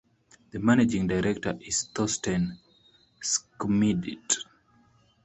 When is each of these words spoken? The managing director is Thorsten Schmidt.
The 0.49 0.57
managing 0.57 1.05
director 1.05 1.55
is 1.63 1.89
Thorsten 1.93 2.57
Schmidt. 3.19 4.17